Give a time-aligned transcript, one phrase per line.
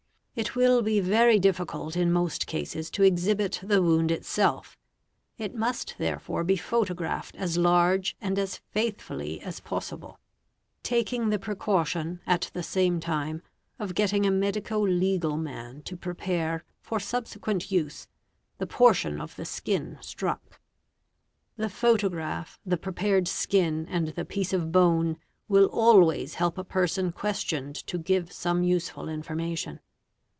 [0.33, 4.77] It will be very difficult in most cases to exhibit the wound itself;
[5.37, 10.17] i must therefore be photographed as large and as faithfully as possible Sr
[10.99, 13.41] a CUTTING AND STABBING WEAPONS 443 taking the precaution, at the same time,
[13.77, 18.07] of getting a medico legal man to prepare, for subsequent use,
[18.57, 20.61] the portion of the skin struck.
[21.57, 25.17] The photo graph, the prepared skin, and the piece of bone,
[25.49, 29.81] will always help a person questioned to give some useful information.